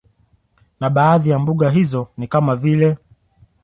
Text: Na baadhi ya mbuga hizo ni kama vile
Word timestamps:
Na 0.79 0.89
baadhi 0.89 1.29
ya 1.29 1.39
mbuga 1.39 1.69
hizo 1.69 2.07
ni 2.17 2.27
kama 2.27 2.55
vile 2.55 2.97